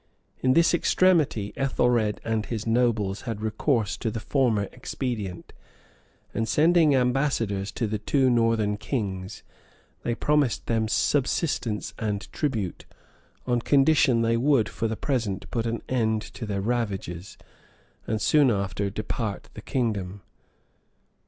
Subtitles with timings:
[0.39, 5.53] In this extremity, Ethelred and his nobles had recourse to the former expedient;
[6.33, 9.43] and sending ambassadors to the two northern kings,
[10.01, 12.87] they promised them subsistence and tribute,
[13.45, 17.37] on condition they would, for the present, put an end to their ravages,
[18.07, 20.23] and soon after depart the kingdom.